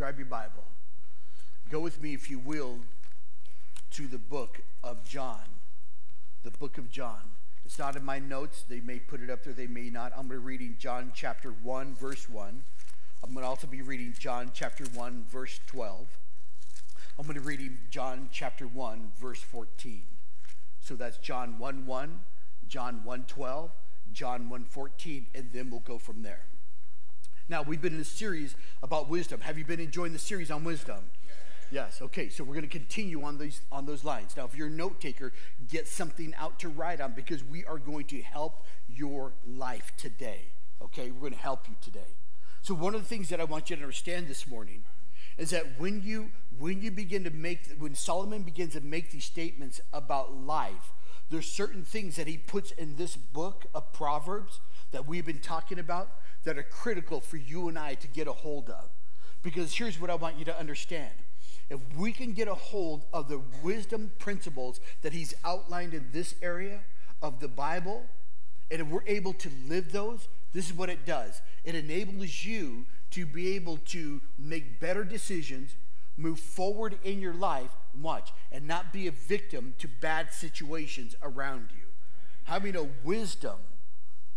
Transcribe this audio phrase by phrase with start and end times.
[0.00, 0.64] grab your Bible.
[1.70, 2.78] Go with me, if you will,
[3.90, 5.42] to the book of John.
[6.42, 7.20] The book of John.
[7.66, 8.64] It's not in my notes.
[8.66, 10.12] They may put it up there, they may not.
[10.12, 12.64] I'm going to be reading John chapter 1, verse 1.
[13.22, 16.06] I'm going to also be reading John chapter 1, verse 12.
[17.18, 20.00] I'm going to be reading John chapter 1, verse 14.
[20.80, 22.20] So that's John 1 1,
[22.68, 23.70] John 1 12,
[24.14, 26.46] John 1 14, and then we'll go from there.
[27.50, 29.40] Now, we've been in a series about wisdom.
[29.40, 31.10] Have you been enjoying the series on wisdom?
[31.72, 32.00] Yes.
[32.00, 32.28] Okay.
[32.28, 34.36] So we're going to continue on these on those lines.
[34.36, 35.32] Now, if you're a note taker,
[35.68, 40.42] get something out to write on because we are going to help your life today.
[40.80, 42.14] Okay, we're going to help you today.
[42.62, 44.84] So one of the things that I want you to understand this morning
[45.36, 49.24] is that when you when you begin to make when Solomon begins to make these
[49.24, 50.92] statements about life,
[51.30, 54.60] there's certain things that he puts in this book of Proverbs
[54.92, 56.12] that we've been talking about
[56.44, 58.88] that are critical for you and I to get a hold of.
[59.42, 61.12] Because here's what I want you to understand
[61.70, 66.34] if we can get a hold of the wisdom principles that he's outlined in this
[66.42, 66.80] area
[67.22, 68.06] of the Bible,
[68.70, 72.86] and if we're able to live those, this is what it does it enables you
[73.12, 75.74] to be able to make better decisions,
[76.16, 77.70] move forward in your life,
[78.00, 81.86] watch, and not be a victim to bad situations around you.
[82.48, 83.58] Many know wisdom?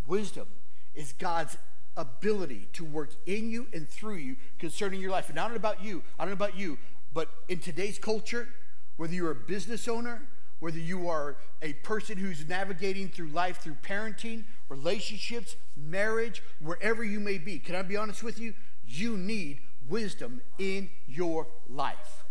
[0.05, 0.47] Wisdom
[0.93, 1.57] is God's
[1.95, 5.27] ability to work in you and through you concerning your life.
[5.27, 6.77] And not about you, I don't know about you,
[7.13, 8.49] but in today's culture,
[8.97, 10.27] whether you're a business owner,
[10.59, 17.19] whether you are a person who's navigating through life through parenting, relationships, marriage, wherever you
[17.19, 18.53] may be, can I be honest with you?
[18.87, 22.23] You need wisdom in your life.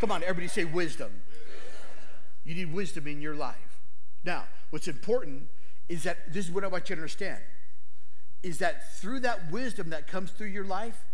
[0.00, 1.10] Come on, everybody say wisdom.
[2.44, 3.80] You need wisdom in your life.
[4.24, 5.48] Now, what's important
[5.88, 7.38] is that this is what I want you to understand
[8.44, 11.04] is that through that wisdom that comes through your life,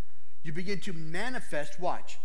[0.43, 2.19] you begin to manifest, watch,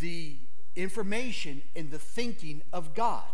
[0.00, 0.36] the
[0.74, 3.24] information and the thinking of God.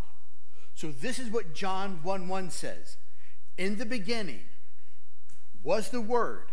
[0.74, 2.98] So this is what John 1 1 says.
[3.56, 4.42] In the beginning
[5.62, 6.50] was the Word,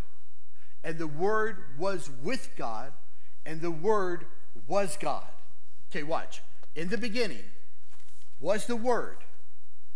[0.84, 2.94] and the Word was with God,
[3.46, 4.26] and the Word
[4.68, 5.28] was God.
[5.90, 6.42] Okay, watch.
[6.76, 7.44] In the beginning
[8.40, 9.18] was the Word.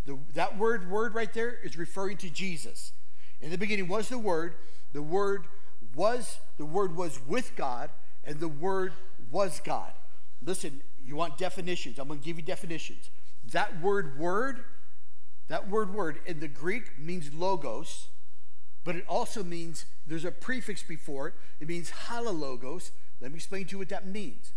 [0.05, 2.91] The, that word, word right there, is referring to Jesus.
[3.41, 4.56] In the beginning was the Word.
[4.94, 5.46] The Word
[5.96, 7.90] was, the Word was with God,
[8.23, 8.94] and the Word
[9.31, 9.91] was God.
[10.44, 12.00] Listen, you want definitions.
[12.00, 13.09] I'm going to give you definitions.
[13.51, 14.63] That word word,
[15.47, 18.07] that word word in the Greek means logos,
[18.84, 21.34] but it also means there's a prefix before it.
[21.59, 22.91] It means halologos.
[23.22, 24.53] Let me explain to you what that means.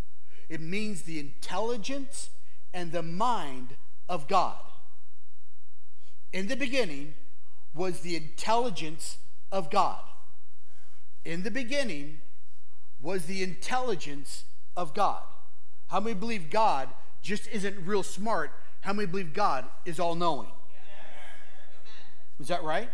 [0.49, 2.31] It means the intelligence
[2.73, 3.77] and the mind
[4.09, 4.57] of God.
[6.33, 7.15] In the beginning
[7.75, 9.19] was the intelligence
[9.53, 10.01] of God.
[11.25, 12.21] In the beginning
[13.01, 14.45] was the intelligence
[14.77, 15.23] of God.
[15.89, 16.89] How many believe God
[17.23, 18.53] just isn't real smart?
[18.81, 20.51] How many believe God is all knowing?
[22.41, 22.89] Is that right?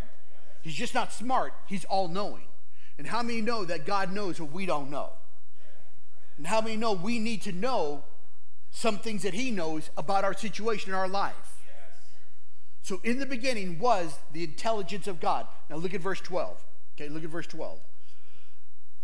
[0.62, 2.44] He's just not smart, he's all knowing.
[2.96, 5.10] And how many know that God knows what we don't know?
[6.38, 8.04] And how many know we need to know
[8.70, 11.53] some things that he knows about our situation in our life?
[12.84, 15.46] So in the beginning was the intelligence of God.
[15.70, 16.62] Now look at verse 12.
[16.94, 17.80] Okay, look at verse 12.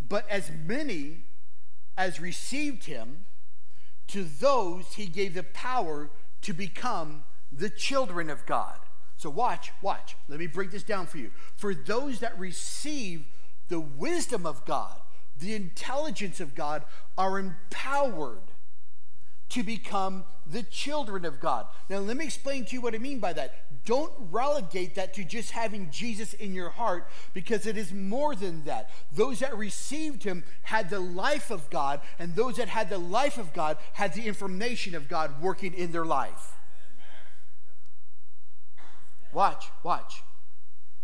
[0.06, 1.24] But as many
[1.96, 3.24] as received him,
[4.08, 6.10] to those he gave the power
[6.42, 8.76] to become the children of God.
[9.16, 10.14] So watch, watch.
[10.28, 11.30] Let me break this down for you.
[11.56, 13.24] For those that receive
[13.68, 15.00] the wisdom of God,
[15.38, 16.84] the intelligence of God,
[17.16, 18.50] are empowered
[19.50, 21.66] to become the children of God.
[21.88, 23.69] Now, let me explain to you what I mean by that.
[23.86, 28.64] Don't relegate that to just having Jesus in your heart because it is more than
[28.64, 28.90] that.
[29.12, 33.38] Those that received him had the life of God, and those that had the life
[33.38, 36.52] of God had the information of God working in their life.
[39.32, 40.22] Watch, watch.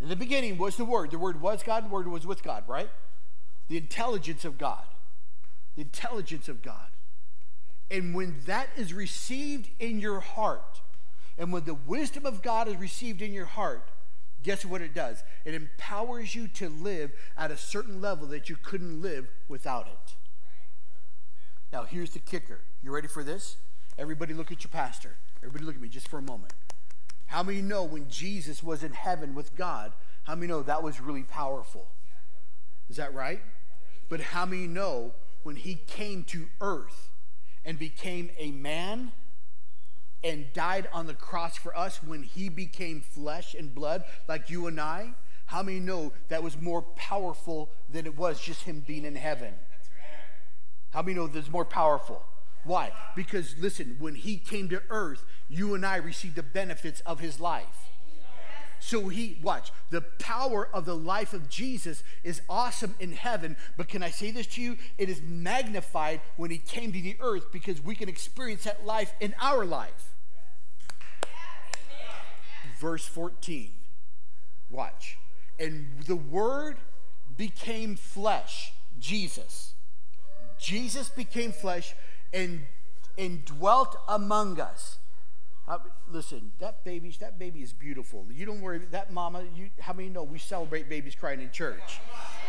[0.00, 1.10] In the beginning was the Word.
[1.10, 2.90] The Word was God, the Word was with God, right?
[3.68, 4.84] The intelligence of God.
[5.76, 6.88] The intelligence of God.
[7.90, 10.80] And when that is received in your heart,
[11.38, 13.88] and when the wisdom of God is received in your heart,
[14.42, 15.22] guess what it does?
[15.44, 20.14] It empowers you to live at a certain level that you couldn't live without it.
[21.72, 22.60] Now, here's the kicker.
[22.82, 23.56] You ready for this?
[23.98, 25.16] Everybody, look at your pastor.
[25.42, 26.52] Everybody, look at me just for a moment.
[27.26, 29.92] How many know when Jesus was in heaven with God,
[30.22, 31.88] how many know that was really powerful?
[32.88, 33.42] Is that right?
[34.08, 35.12] But how many know
[35.42, 37.10] when he came to earth
[37.64, 39.12] and became a man?
[40.26, 44.66] And died on the cross for us when he became flesh and blood like you
[44.66, 45.12] and I,
[45.46, 49.54] how many know that was more powerful than it was just him being in heaven?
[50.90, 52.24] How many know there's more powerful?
[52.64, 52.90] Why?
[53.14, 57.38] Because listen, when he came to earth, you and I received the benefits of his
[57.38, 57.90] life.
[58.80, 63.88] So he, watch, the power of the life of Jesus is awesome in heaven, but
[63.88, 64.76] can I say this to you?
[64.98, 69.14] It is magnified when he came to the earth because we can experience that life
[69.20, 70.15] in our life.
[72.78, 73.70] Verse 14,
[74.70, 75.18] watch.
[75.58, 76.76] And the word
[77.36, 79.74] became flesh, Jesus.
[80.58, 81.94] Jesus became flesh
[82.32, 82.66] and,
[83.16, 84.98] and dwelt among us.
[85.68, 85.78] Uh,
[86.08, 88.24] listen, that baby, that baby is beautiful.
[88.30, 88.78] You don't worry.
[88.90, 91.98] That mama, you, how many know we celebrate babies crying in church?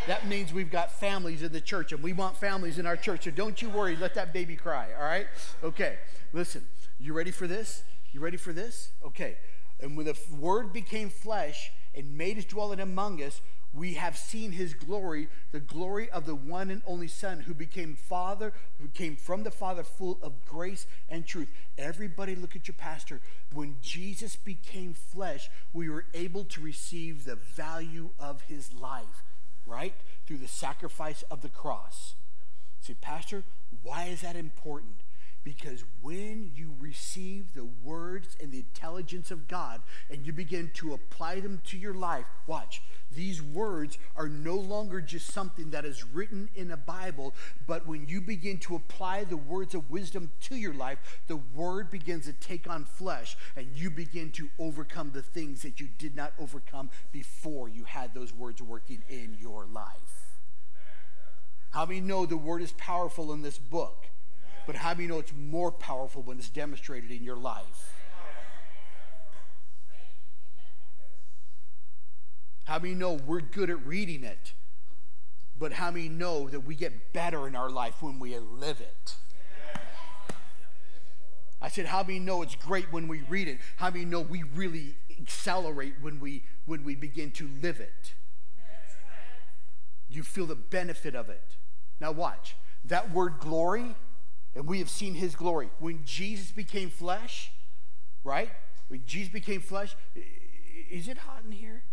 [0.05, 3.23] That means we've got families in the church, and we want families in our church.
[3.23, 3.95] So don't you worry.
[3.95, 4.89] Let that baby cry.
[4.97, 5.27] All right?
[5.63, 5.97] Okay.
[6.31, 6.63] Listen.
[6.99, 7.83] You ready for this?
[8.11, 8.89] You ready for this?
[9.03, 9.37] Okay.
[9.79, 13.41] And when the Word became flesh and made his dwelling among us,
[13.73, 17.95] we have seen his glory, the glory of the one and only Son who became
[17.95, 21.51] Father, who came from the Father, full of grace and truth.
[21.77, 23.19] Everybody, look at your pastor.
[23.53, 29.23] When Jesus became flesh, we were able to receive the value of his life,
[29.65, 29.93] right?
[30.25, 32.15] Through the sacrifice of the cross.
[32.81, 33.43] See, Pastor,
[33.83, 35.01] why is that important?
[35.47, 40.93] Because when you receive the words and the intelligence of God and you begin to
[40.93, 42.81] apply them to your life, watch,
[43.15, 47.33] these words are no longer just something that is written in a Bible,
[47.65, 51.89] but when you begin to apply the words of wisdom to your life, the word
[51.89, 56.13] begins to take on flesh and you begin to overcome the things that you did
[56.13, 60.35] not overcome before you had those words working in your life.
[61.69, 64.07] How many know the word is powerful in this book?
[64.67, 67.93] But how do many know it's more powerful when it's demonstrated in your life?
[72.65, 74.51] How many know we're good at reading it?
[75.57, 79.15] But how many know that we get better in our life when we live it?
[81.61, 83.59] I said, how many know it's great when we read it?
[83.77, 88.13] How many know we really accelerate when we when we begin to live it?
[90.09, 91.55] You feel the benefit of it.
[91.99, 92.57] Now watch.
[92.85, 93.95] That word glory,
[94.55, 95.69] and we have seen his glory.
[95.79, 97.51] When Jesus became flesh,
[98.23, 98.49] right?
[98.87, 99.95] When Jesus became flesh,
[100.89, 101.83] is it hot in here?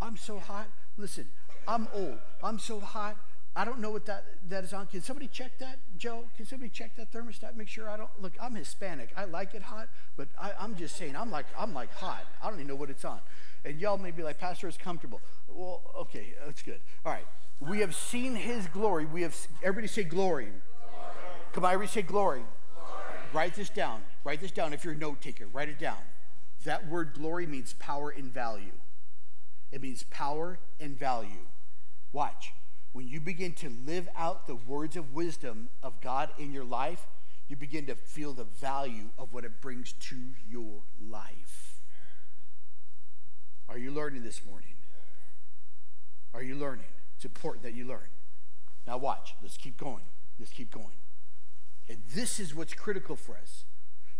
[0.00, 0.66] I'm so hot.
[0.96, 1.26] Listen,
[1.66, 2.18] I'm old.
[2.42, 3.16] I'm so hot.
[3.56, 4.88] I don't know what that, that is on.
[4.88, 6.24] Can somebody check that, Joe?
[6.36, 7.56] Can somebody check that thermostat?
[7.56, 8.32] Make sure I don't look.
[8.40, 9.10] I'm Hispanic.
[9.16, 12.24] I like it hot, but I, am just saying I'm like I'm like hot.
[12.42, 13.20] I don't even know what it's on.
[13.64, 15.20] And y'all may be like, Pastor, it's comfortable.
[15.48, 16.80] Well, okay, that's good.
[17.06, 17.26] All right.
[17.60, 19.06] We have seen His glory.
[19.06, 20.48] We have everybody say glory.
[21.54, 22.42] Come on, everybody say glory.
[22.74, 23.18] glory.
[23.32, 24.02] Write this down.
[24.24, 24.72] Write this down.
[24.72, 25.98] If you're a note taker, write it down.
[26.64, 28.72] That word glory means power and value.
[29.70, 31.46] It means power and value.
[32.12, 32.52] Watch.
[32.92, 37.06] When you begin to live out the words of wisdom of God in your life,
[37.46, 40.16] you begin to feel the value of what it brings to
[40.48, 41.82] your life.
[43.68, 44.74] Are you learning this morning?
[46.32, 46.86] Are you learning?
[47.14, 48.08] It's important that you learn.
[48.88, 49.36] Now, watch.
[49.40, 50.02] Let's keep going.
[50.40, 50.96] Let's keep going.
[51.88, 53.64] And this is what's critical for us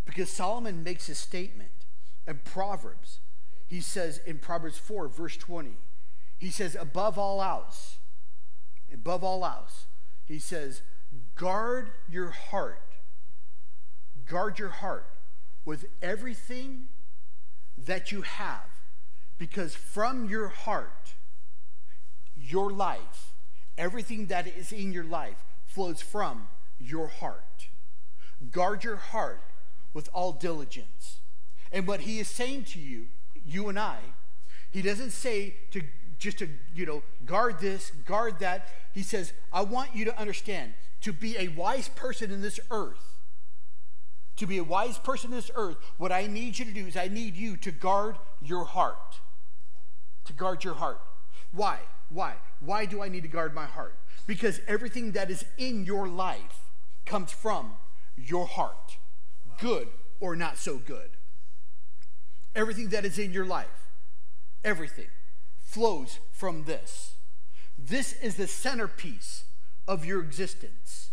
[0.05, 1.87] because Solomon makes a statement
[2.27, 3.21] in Proverbs
[3.67, 5.71] he says in Proverbs 4, verse 20,
[6.39, 7.97] he says, above all else,
[8.93, 9.87] above all else,
[10.25, 10.83] he says,
[11.35, 12.81] guard your heart.
[14.27, 15.07] Guard your heart
[15.65, 16.89] with everything
[17.77, 18.69] that you have,
[19.39, 21.15] because from your heart,
[22.37, 23.33] your life,
[23.77, 27.69] everything that is in your life flows from your heart.
[28.51, 29.43] Guard your heart
[29.93, 31.21] with all diligence.
[31.73, 33.07] And what he is saying to you
[33.45, 33.99] you and I.
[34.71, 35.83] He doesn't say to
[36.19, 38.69] just to, you know, guard this, guard that.
[38.93, 43.19] He says, I want you to understand to be a wise person in this earth,
[44.37, 46.97] to be a wise person in this earth, what I need you to do is
[46.97, 49.21] I need you to guard your heart.
[50.25, 51.03] To guard your heart.
[51.53, 51.79] Why?
[52.09, 52.37] Why?
[52.61, 53.99] Why do I need to guard my heart?
[54.27, 56.64] Because everything that is in your life
[57.05, 57.75] comes from
[58.17, 58.99] your heart,
[59.61, 59.89] good
[60.21, 61.11] or not so good.
[62.55, 63.91] Everything that is in your life,
[64.63, 65.09] everything
[65.61, 67.15] flows from this.
[67.79, 69.45] This is the centerpiece
[69.89, 71.11] of your existence.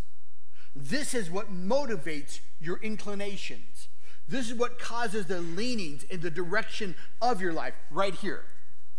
[0.75, 3.89] This is what motivates your inclinations.
[4.27, 8.45] This is what causes the leanings in the direction of your life, right here,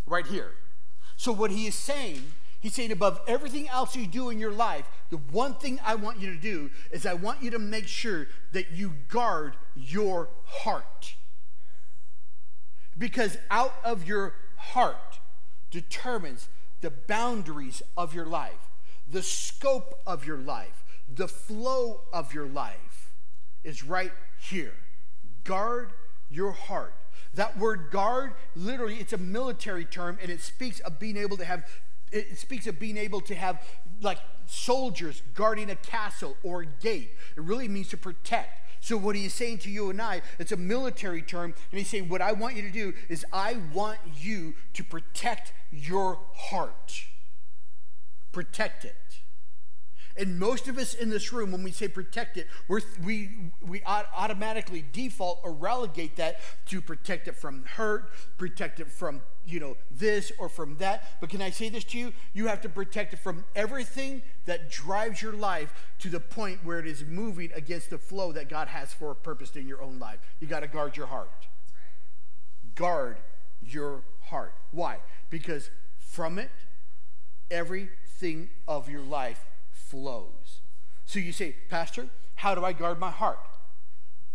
[0.05, 0.53] right here.
[1.17, 2.33] So, what he is saying,
[2.63, 6.19] he's saying above everything else you do in your life, the one thing I want
[6.19, 11.17] you to do is I want you to make sure that you guard your heart.
[12.97, 15.19] Because out of your heart
[15.71, 16.49] determines
[16.81, 18.71] the boundaries of your life,
[19.11, 20.85] the scope of your life.
[21.15, 23.13] the flow of your life
[23.65, 24.75] is right here.
[25.45, 25.93] Guard
[26.31, 26.95] your heart.
[27.35, 31.45] That word guard, literally, it's a military term and it speaks of being able to
[31.45, 31.65] have,
[32.13, 33.61] it speaks of being able to have
[34.01, 37.11] like soldiers guarding a castle or a gate.
[37.37, 38.59] It really means to protect.
[38.81, 42.09] So, what he's saying to you and I, it's a military term, and he's saying,
[42.09, 47.05] What I want you to do is, I want you to protect your heart.
[48.33, 48.97] Protect it.
[50.17, 53.83] And most of us in this room, when we say protect it, we we, we
[53.85, 59.77] automatically default or relegate that to protect it from hurt, protect it from, you know,
[59.91, 61.21] this or from that.
[61.21, 62.13] But can I say this to you?
[62.35, 66.79] You have to protect it from everything that drives your life to the point where
[66.79, 69.99] it is moving against the flow that God has for a purpose in your own
[69.99, 70.19] life.
[70.41, 71.31] You got to guard your heart.
[71.75, 72.75] Right.
[72.75, 73.17] Guard
[73.63, 74.55] your heart.
[74.73, 74.99] Why?
[75.31, 76.51] Because from it,
[77.51, 79.45] everything of your life
[79.89, 80.61] flows.
[81.05, 83.39] So you say, Pastor, how do I guard my heart?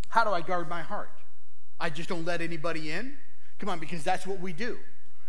[0.09, 1.11] How do I guard my heart?
[1.79, 3.17] I just don't let anybody in?
[3.59, 4.77] Come on, because that's what we do.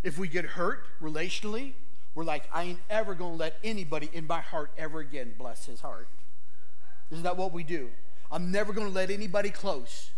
[0.02, 1.72] If we get hurt relationally,
[2.14, 5.34] we're like, I ain't ever going to let anybody in my heart ever again.
[5.38, 6.08] Bless his heart.
[7.10, 7.90] Isn't that what we do?
[8.30, 10.10] I'm never going to let anybody close.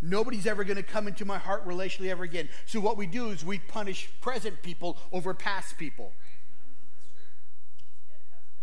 [0.00, 2.48] Nobody's ever going to come into my heart relationally ever again.
[2.66, 6.12] So what we do is we punish present people over past people.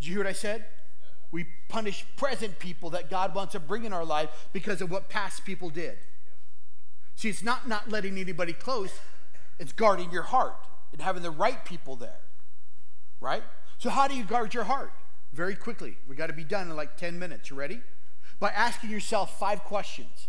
[0.05, 0.65] Did you hear what I said?
[1.31, 5.09] We punish present people that God wants to bring in our life because of what
[5.09, 5.97] past people did.
[7.15, 8.91] See, it's not not letting anybody close,
[9.57, 10.57] it's guarding your heart
[10.91, 12.19] and having the right people there.
[13.19, 13.41] Right?
[13.79, 14.93] So, how do you guard your heart?
[15.33, 15.97] Very quickly.
[16.07, 17.49] We got to be done in like 10 minutes.
[17.49, 17.81] You ready?
[18.39, 20.27] By asking yourself five questions.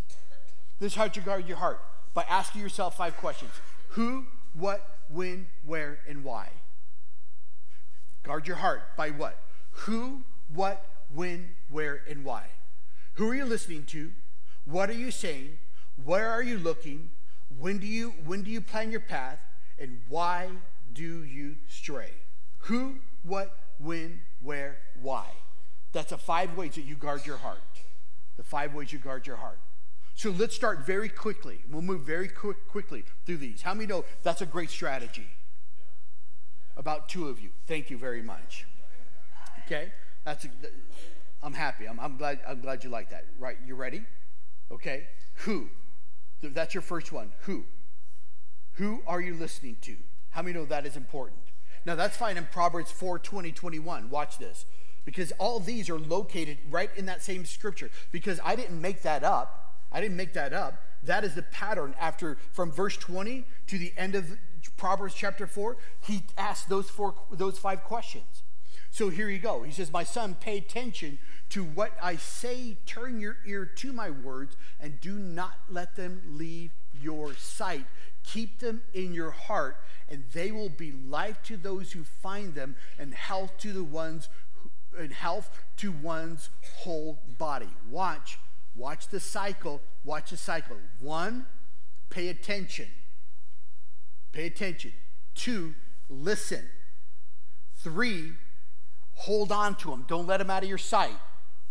[0.80, 1.82] This is how you guard your heart.
[2.14, 3.52] By asking yourself five questions
[3.88, 6.48] Who, what, when, where, and why.
[8.22, 9.38] Guard your heart by what?
[9.84, 12.44] Who, what, when, where, and why.
[13.14, 14.12] Who are you listening to?
[14.64, 15.58] What are you saying?
[16.04, 17.10] Where are you looking?
[17.58, 19.38] When do you when do you plan your path?
[19.78, 20.48] And why
[20.92, 22.10] do you stray?
[22.60, 25.26] Who, what, when, where, why.
[25.92, 27.58] That's the five ways that you guard your heart.
[28.36, 29.60] The five ways you guard your heart.
[30.14, 31.60] So let's start very quickly.
[31.70, 33.62] We'll move very quick, quickly through these.
[33.62, 35.28] How many know that's a great strategy?
[36.76, 37.50] About two of you.
[37.66, 38.66] Thank you very much.
[39.66, 39.92] Okay,
[40.24, 40.44] that's.
[40.44, 40.48] A,
[41.42, 41.86] I'm happy.
[41.86, 42.40] I'm, I'm glad.
[42.46, 43.24] I'm glad you like that.
[43.38, 43.56] Right?
[43.66, 44.04] You ready?
[44.70, 45.08] Okay.
[45.44, 45.68] Who?
[46.42, 47.32] That's your first one.
[47.40, 47.64] Who?
[48.74, 49.96] Who are you listening to?
[50.30, 51.40] How many know that is important?
[51.84, 54.10] Now that's fine in Proverbs 4 20, 21.
[54.10, 54.66] Watch this.
[55.04, 57.90] Because all these are located right in that same scripture.
[58.10, 59.76] Because I didn't make that up.
[59.92, 60.82] I didn't make that up.
[61.04, 64.36] That is the pattern after from verse 20 to the end of
[64.76, 65.76] Proverbs chapter 4.
[66.02, 68.42] He asked those four those five questions.
[68.96, 69.62] So here you go.
[69.62, 71.18] He says, My son, pay attention
[71.50, 72.78] to what I say.
[72.86, 77.84] Turn your ear to my words and do not let them leave your sight.
[78.24, 79.76] Keep them in your heart,
[80.08, 84.30] and they will be life to those who find them and health to the ones
[84.98, 86.48] and health to one's
[86.78, 87.68] whole body.
[87.90, 88.38] Watch,
[88.74, 89.82] watch the cycle.
[90.06, 90.78] Watch the cycle.
[91.00, 91.44] One,
[92.08, 92.88] pay attention.
[94.32, 94.94] Pay attention.
[95.34, 95.74] Two,
[96.08, 96.64] listen.
[97.74, 98.32] Three,
[99.16, 100.04] Hold on to them.
[100.06, 101.18] Don't let them out of your sight.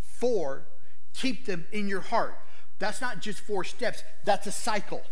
[0.01, 0.65] Four,
[1.13, 2.37] keep them in your heart.
[2.79, 5.03] That's not just four steps, that's a cycle.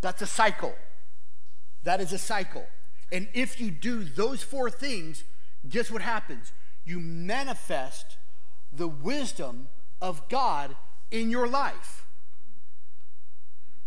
[0.00, 0.74] That's a cycle.
[1.84, 2.66] That is a cycle.
[3.12, 5.24] And if you do those four things,
[5.68, 6.52] guess what happens?
[6.84, 8.16] You manifest
[8.72, 9.68] the wisdom
[10.00, 10.76] of God
[11.10, 12.06] in your life.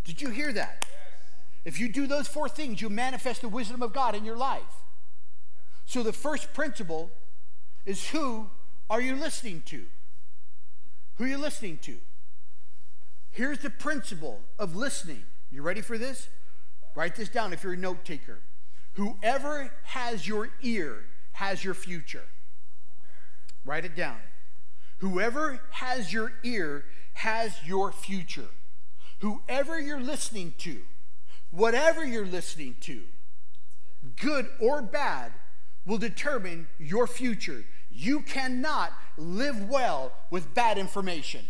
[0.04, 0.86] Did you hear that?
[1.66, 4.84] If you do those four things, you manifest the wisdom of God in your life.
[5.88, 7.10] So the first principle
[7.86, 8.50] is who
[8.90, 9.86] are you listening to?
[11.16, 11.98] Who are you listening to?
[13.32, 15.24] Here's the principle of listening.
[15.50, 16.28] You ready for this?
[16.94, 18.40] Write this down if you're a note taker.
[18.94, 22.26] Whoever has your ear has your future.
[23.64, 24.18] Write it down.
[24.98, 28.50] Whoever has your ear has your future.
[29.20, 30.82] Whoever you're listening to,
[31.52, 33.04] whatever you're listening to,
[34.20, 35.32] good or bad,
[35.88, 37.64] will determine your future.
[37.90, 41.46] You cannot live well with bad information.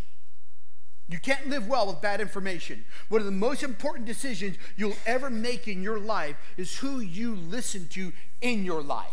[1.10, 2.86] You can't live well with bad information.
[3.10, 7.36] One of the most important decisions you'll ever make in your life is who you
[7.36, 9.06] listen to in your life.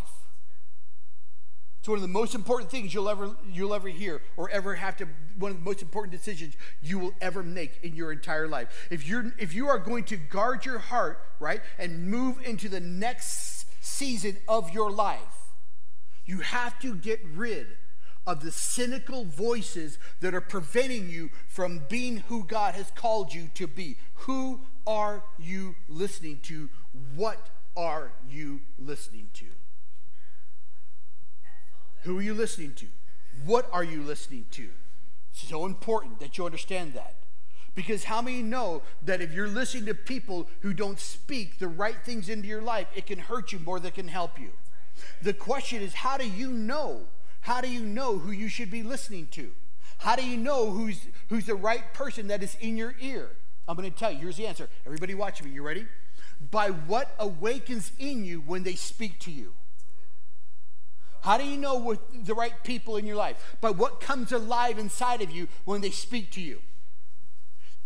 [1.79, 4.97] It's one of the most important things you'll ever you'll ever hear or ever have
[4.97, 8.87] to one of the most important decisions you will ever make in your entire life.
[8.89, 12.79] If you're if you are going to guard your heart, right, and move into the
[12.79, 15.53] next season of your life,
[16.25, 17.67] you have to get rid
[18.27, 23.49] of the cynical voices that are preventing you from being who God has called you
[23.53, 23.97] to be.
[24.25, 26.69] Who are you listening to?
[27.15, 29.45] What are you listening to?
[32.03, 32.87] Who are you listening to?
[33.45, 34.69] What are you listening to?
[35.31, 37.15] So important that you understand that.
[37.75, 41.97] Because how many know that if you're listening to people who don't speak the right
[42.03, 44.51] things into your life, it can hurt you more than it can help you?
[45.21, 47.01] The question is, how do you know?
[47.41, 49.51] How do you know who you should be listening to?
[49.99, 53.29] How do you know who's, who's the right person that is in your ear?
[53.67, 54.19] I'm going to tell you.
[54.19, 54.69] Here's the answer.
[54.85, 55.51] Everybody watch me.
[55.51, 55.85] You ready?
[56.51, 59.53] By what awakens in you when they speak to you.
[61.23, 63.57] How do you know with the right people in your life?
[63.59, 66.61] By what comes alive inside of you when they speak to you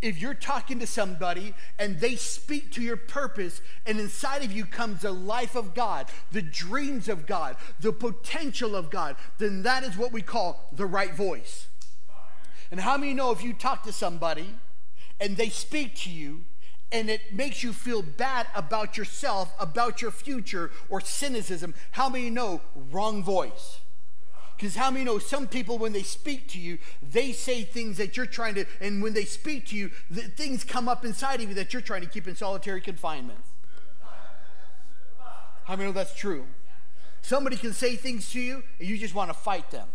[0.01, 4.65] if you're talking to somebody and they speak to your purpose, and inside of you
[4.65, 9.83] comes the life of God, the dreams of God, the potential of God, then that
[9.83, 11.67] is what we call the right voice.
[12.71, 14.55] And how many know if you talk to somebody
[15.19, 16.45] and they speak to you
[16.91, 22.29] and it makes you feel bad about yourself, about your future, or cynicism, how many
[22.29, 23.79] know wrong voice?
[24.59, 28.17] Because how many know some people, when they speak to you, they say things that
[28.17, 31.47] you're trying to, and when they speak to you, the, things come up inside of
[31.47, 33.39] you that you're trying to keep in solitary confinement.
[35.63, 36.45] How many know that's true?
[37.21, 39.87] Somebody can say things to you, and you just want to fight them.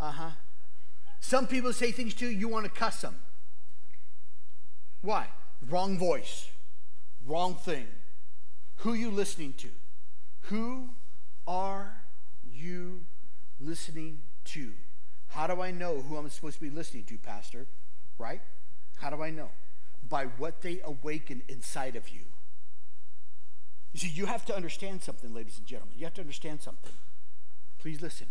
[0.00, 0.30] Uh huh.
[1.20, 3.14] Some people say things to you, you want to cuss them.
[5.02, 5.28] Why?
[5.68, 6.48] Wrong voice,
[7.24, 7.86] wrong thing.
[8.78, 9.68] Who you listening to?
[10.42, 10.90] Who
[11.46, 12.02] are
[12.44, 13.04] you
[13.60, 14.72] listening to?
[15.28, 17.66] How do I know who I'm supposed to be listening to, Pastor?
[18.18, 18.40] Right?
[18.98, 19.50] How do I know?
[20.08, 22.20] By what they awaken inside of you.
[23.92, 25.96] You see, you have to understand something, ladies and gentlemen.
[25.98, 26.92] You have to understand something.
[27.78, 28.28] Please listen.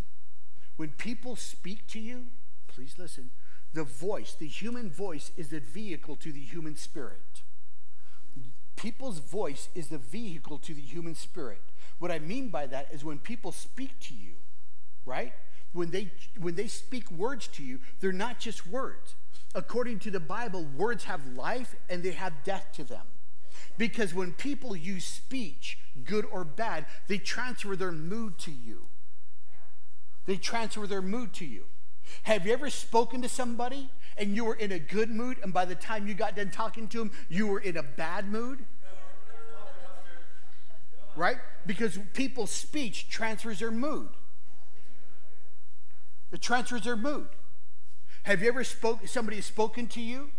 [0.77, 2.27] When people speak to you,
[2.67, 3.31] please listen.
[3.73, 7.41] The voice, the human voice, is the vehicle to the human spirit.
[8.77, 11.61] People's voice is the vehicle to the human spirit.
[11.99, 14.33] What I mean by that is when people speak to you,
[15.05, 15.33] right?
[15.73, 19.15] When they when they speak words to you, they're not just words.
[19.55, 23.05] According to the Bible, words have life and they have death to them.
[23.79, 28.85] Because when people use speech, good or bad, they transfer their mood to you.
[30.25, 31.65] They transfer their mood to you.
[32.23, 35.65] Have you ever spoken to somebody and you were in a good mood, and by
[35.65, 38.65] the time you got done talking to him, you were in a bad mood?
[41.15, 41.37] Right?
[41.65, 44.09] Because people's speech transfers their mood.
[46.31, 47.27] It transfers their mood.
[48.23, 50.31] Have you ever spoke somebody has spoken to you,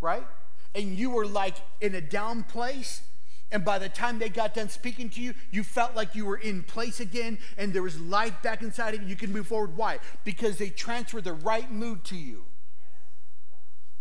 [0.00, 0.26] right?
[0.74, 3.02] And you were like in a down place,
[3.50, 6.36] and by the time they got done speaking to you, you felt like you were
[6.36, 9.08] in place again and there was life back inside of you.
[9.08, 9.76] You can move forward.
[9.76, 9.98] Why?
[10.24, 12.44] Because they transferred the right mood to you.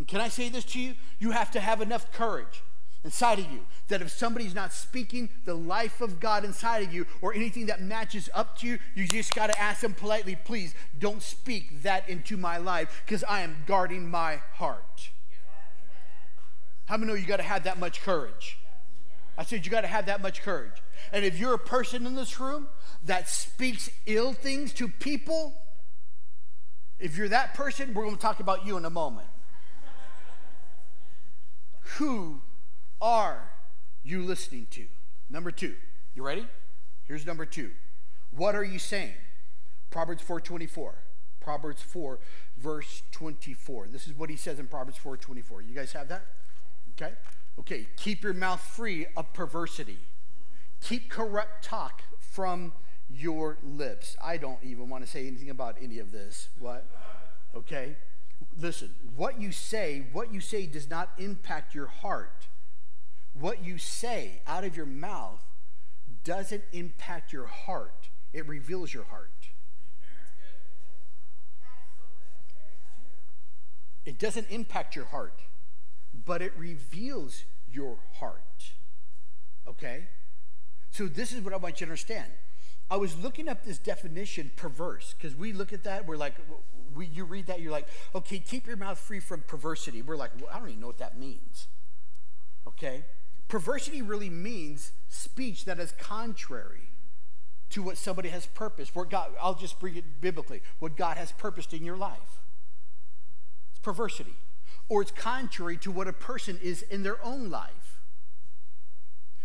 [0.02, 0.96] And can I say this to you?
[1.20, 2.64] You have to have enough courage
[3.04, 7.06] inside of you that if somebody's not speaking the life of God inside of you
[7.22, 10.74] or anything that matches up to you, you just got to ask them politely, please
[10.98, 15.12] don't speak that into my life because I am guarding my heart.
[16.86, 18.58] How many know you got to have that much courage?
[19.38, 20.82] I said you got to have that much courage.
[21.14, 22.70] And if you're a person in this room
[23.04, 25.54] that speaks ill things to people,
[26.98, 29.28] if you're that person, we're going to talk about you in a moment.
[31.98, 32.42] Who
[33.02, 33.52] are
[34.04, 34.86] you listening to?
[35.30, 35.76] Number two.
[36.14, 36.46] You ready?
[37.06, 37.72] Here's number two.
[38.32, 39.14] What are you saying?
[39.90, 40.94] Proverbs 4:24.
[41.40, 42.20] Proverbs 4,
[42.58, 43.88] verse 24.
[43.88, 45.62] This is what he says in Proverbs 4:24.
[45.62, 46.26] You guys have that?
[46.92, 47.14] Okay.
[47.60, 47.88] Okay.
[47.98, 50.00] Keep your mouth free of perversity.
[50.82, 52.74] Keep corrupt talk from
[53.10, 54.16] your lips.
[54.24, 56.50] I don't even want to say anything about any of this.
[56.60, 56.86] What?
[57.56, 57.96] Okay
[58.60, 62.48] listen, what you say, what you say does not impact your heart.
[63.34, 65.44] What you say out of your mouth
[66.24, 69.30] doesn't impact your heart, it reveals your heart.
[74.04, 75.42] It doesn't impact your heart,
[76.26, 78.72] but it reveals your heart.
[79.68, 80.06] Okay?
[80.90, 82.32] So, this is what I want you to understand.
[82.92, 86.36] I was looking up this definition, perverse, because we look at that, we're like,
[86.94, 90.02] we, you read that, you're like, okay, keep your mouth free from perversity.
[90.02, 91.68] We're like, well, I don't even know what that means.
[92.68, 93.06] Okay?
[93.48, 96.90] Perversity really means speech that is contrary
[97.70, 98.92] to what somebody has purposed.
[98.92, 100.62] For God, I'll just bring it biblically.
[100.80, 102.40] What God has purposed in your life.
[103.72, 104.36] It's perversity.
[104.90, 107.81] Or it's contrary to what a person is in their own life.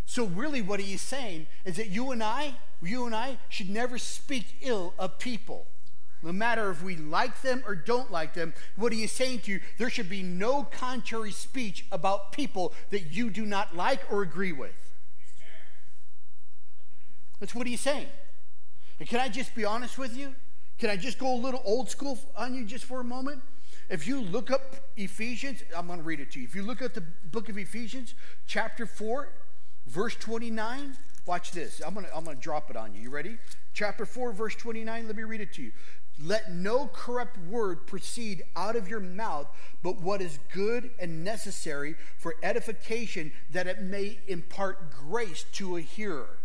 [0.06, 3.68] So really what he is saying is that you and I, you and I should
[3.68, 5.66] never speak ill of people.
[6.22, 9.52] No matter if we like them or don't like them, what he is saying to
[9.52, 14.22] you, there should be no contrary speech about people that you do not like or
[14.22, 14.94] agree with.
[17.40, 18.06] That's what he's saying.
[18.98, 20.34] And can I just be honest with you?
[20.78, 23.42] Can I just go a little old school on you just for a moment?
[23.88, 26.46] If you look up Ephesians, I'm going to read it to you.
[26.46, 28.14] If you look at the book of Ephesians,
[28.46, 29.28] chapter 4,
[29.86, 30.96] verse 29,
[31.26, 31.80] watch this.
[31.84, 33.02] I'm going to, I'm going to drop it on you.
[33.02, 33.38] You ready?
[33.72, 35.72] Chapter 4, verse 29, let me read it to you.
[36.22, 39.48] Let no corrupt word proceed out of your mouth,
[39.82, 45.80] but what is good and necessary for edification, that it may impart grace to a
[45.80, 46.38] hearer.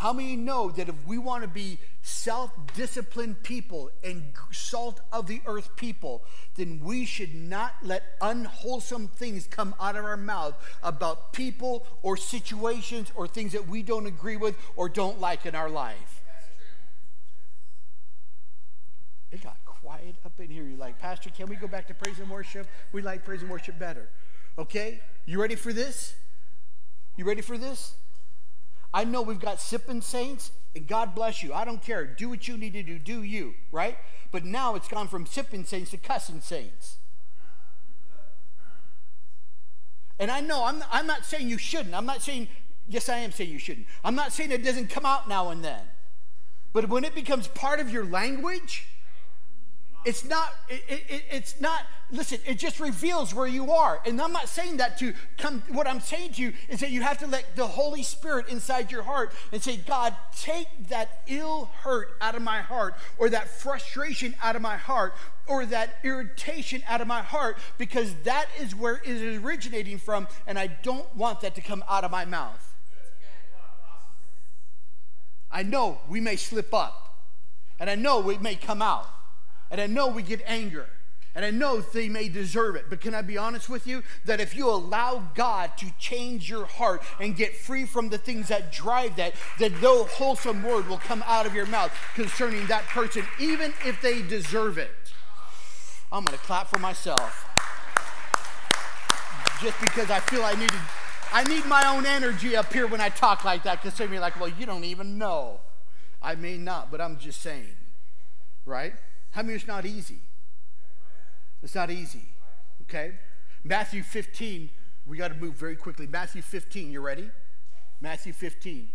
[0.00, 5.26] How many know that if we want to be self disciplined people and salt of
[5.26, 10.54] the earth people, then we should not let unwholesome things come out of our mouth
[10.82, 15.54] about people or situations or things that we don't agree with or don't like in
[15.54, 16.22] our life?
[19.30, 20.64] It got quiet up in here.
[20.64, 22.66] You're like, Pastor, can we go back to praise and worship?
[22.92, 24.08] We like praise and worship better.
[24.58, 25.02] Okay?
[25.26, 26.14] You ready for this?
[27.18, 27.96] You ready for this?
[28.92, 31.52] I know we've got sipping saints, and God bless you.
[31.52, 32.04] I don't care.
[32.04, 32.98] Do what you need to do.
[32.98, 33.96] Do you, right?
[34.32, 36.96] But now it's gone from sipping saints to cussing saints.
[40.18, 41.94] And I know, I'm, I'm not saying you shouldn't.
[41.94, 42.48] I'm not saying,
[42.88, 43.86] yes, I am saying you shouldn't.
[44.04, 45.80] I'm not saying it doesn't come out now and then.
[46.72, 48.86] But when it becomes part of your language,
[50.04, 54.00] it's not, it, it, it's not, listen, it just reveals where you are.
[54.06, 57.02] And I'm not saying that to come, what I'm saying to you is that you
[57.02, 61.70] have to let the Holy Spirit inside your heart and say, God, take that ill
[61.82, 65.14] hurt out of my heart, or that frustration out of my heart,
[65.46, 70.28] or that irritation out of my heart, because that is where it is originating from,
[70.46, 72.66] and I don't want that to come out of my mouth.
[75.50, 77.26] I know we may slip up,
[77.78, 79.08] and I know it may come out.
[79.70, 80.86] And I know we get anger.
[81.32, 84.02] And I know they may deserve it, but can I be honest with you?
[84.24, 88.48] That if you allow God to change your heart and get free from the things
[88.48, 92.84] that drive that, that no wholesome word will come out of your mouth concerning that
[92.86, 94.90] person, even if they deserve it.
[96.10, 97.46] I'm going to clap for myself.
[99.62, 100.80] Just because I feel I needed,
[101.32, 104.40] I need my own energy up here when I talk like that, because are like,
[104.40, 105.60] well, you don't even know.
[106.20, 107.76] I may not, but I'm just saying,
[108.66, 108.94] right?
[109.32, 110.20] How many it's not easy?
[111.62, 112.24] It's not easy.
[112.82, 113.12] Okay?
[113.62, 114.70] Matthew 15,
[115.06, 116.06] we got to move very quickly.
[116.06, 117.30] Matthew 15, you ready?
[118.00, 118.88] Matthew 15.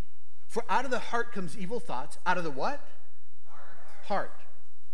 [0.48, 2.18] For out of the heart comes evil thoughts.
[2.26, 2.88] Out of the what?
[3.48, 4.32] Heart.
[4.32, 4.34] heart.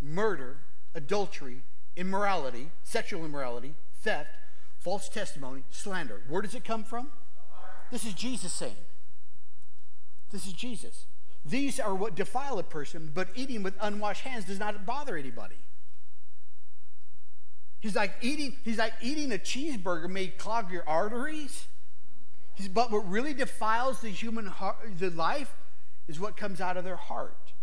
[0.02, 0.58] Murder,
[0.96, 1.62] adultery,
[1.96, 4.30] immorality, sexual immorality, theft,
[4.80, 6.22] false testimony, slander.
[6.28, 7.10] Where does it come from?
[7.92, 8.78] This is Jesus saying.
[10.32, 11.06] This is Jesus.
[11.44, 15.56] These are what defile a person, but eating with unwashed hands does not bother anybody.
[17.80, 21.68] He's like eating, he's like eating a cheeseburger may clog your arteries.
[22.54, 25.56] He's, but what really defiles the human heart, the life
[26.08, 27.54] is what comes out of their heart.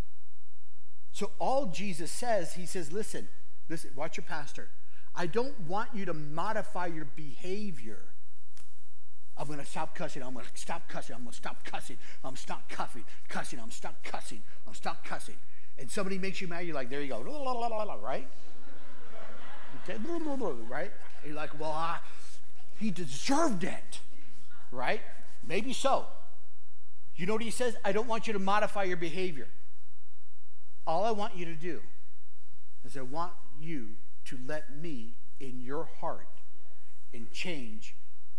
[1.12, 3.28] So all Jesus says, he says, listen,
[3.68, 4.70] listen, watch your pastor.
[5.14, 8.07] I don't want you to modify your behavior
[9.38, 10.22] I'm to stop cussing.
[10.22, 11.14] I'm to stop cussing.
[11.14, 11.96] I'm to stop cussing.
[12.24, 13.04] I'm stop cussing.
[13.28, 13.60] Cussing.
[13.60, 14.42] I'm stop cussing.
[14.66, 15.36] I'm stop cussing.
[15.78, 16.66] And somebody makes you mad.
[16.66, 17.20] You're like, there you go.
[18.02, 18.26] Right?
[19.88, 19.98] Okay.
[20.68, 20.90] Right?
[21.24, 21.98] You're like, well, I,
[22.78, 24.00] he deserved it.
[24.72, 25.02] Right?
[25.46, 26.06] Maybe so.
[27.14, 27.76] You know what he says?
[27.84, 29.46] I don't want you to modify your behavior.
[30.84, 31.80] All I want you to do
[32.84, 33.90] is I want you
[34.26, 36.26] to let me in your heart
[37.14, 37.94] and change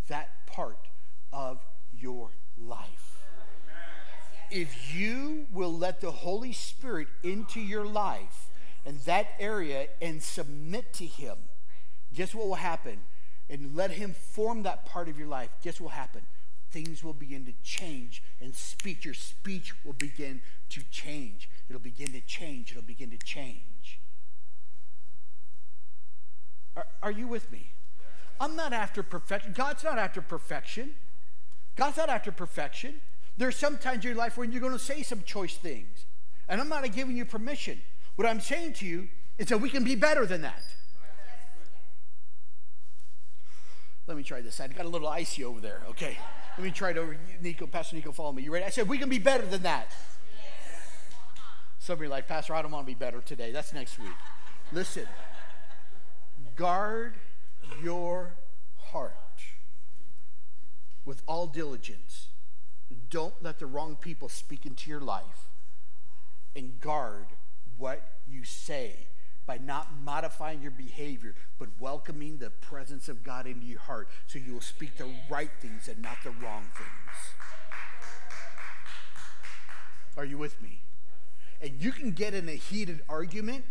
[0.07, 0.88] that part
[1.31, 1.59] of
[1.97, 3.25] your life.
[4.51, 8.49] If you will let the Holy Spirit into your life
[8.85, 11.37] and that area and submit to Him,
[12.13, 12.99] guess what will happen?
[13.49, 15.49] And let Him form that part of your life.
[15.61, 16.21] Guess what will happen?
[16.71, 21.49] Things will begin to change and speech, your speech will begin to change.
[21.67, 22.71] It'll begin to change.
[22.71, 23.99] It'll begin to change.
[26.75, 27.71] Are, are you with me?
[28.39, 29.53] I'm not after perfection.
[29.53, 30.95] God's not after perfection.
[31.79, 32.99] God's not after perfection.
[33.37, 36.05] There's sometimes in your life when you're going to say some choice things.
[36.49, 37.79] And I'm not giving you permission.
[38.17, 40.61] What I'm saying to you is that we can be better than that.
[44.07, 44.59] Let me try this.
[44.59, 45.81] I got a little icy over there.
[45.91, 46.17] Okay.
[46.57, 47.15] Let me try it over.
[47.39, 48.43] Nico, Pastor Nico, follow me.
[48.43, 48.65] You ready?
[48.65, 49.95] I said we can be better than that.
[51.79, 53.53] Some of you are like, Pastor, I don't want to be better today.
[53.53, 54.09] That's next week.
[54.73, 55.05] Listen.
[56.57, 57.13] Guard
[57.81, 58.33] your
[58.75, 59.15] heart
[61.09, 62.27] with all diligence.
[63.09, 65.49] Don't let the wrong people speak into your life.
[66.55, 67.25] And guard
[67.79, 69.07] what you say
[69.47, 74.37] by not modifying your behavior, but welcoming the presence of God into your heart so
[74.37, 77.17] you will speak the right things and not the wrong things.
[80.15, 80.81] Are you with me?
[81.59, 83.65] And you can get in a heated argument.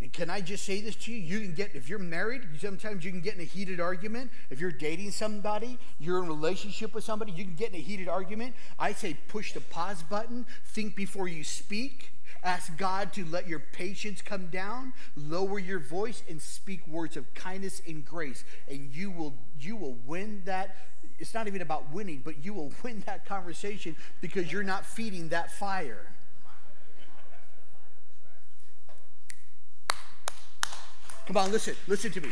[0.00, 1.18] And can I just say this to you?
[1.18, 4.30] You can get, if you're married, sometimes you can get in a heated argument.
[4.48, 7.82] If you're dating somebody, you're in a relationship with somebody, you can get in a
[7.82, 8.54] heated argument.
[8.78, 13.58] I say push the pause button, think before you speak Ask God to let your
[13.58, 18.44] patience come down, lower your voice, and speak words of kindness and grace.
[18.68, 20.76] And you will, you will win that.
[21.18, 25.28] It's not even about winning, but you will win that conversation because you're not feeding
[25.30, 26.06] that fire.
[31.28, 32.30] Come on, listen, listen to me.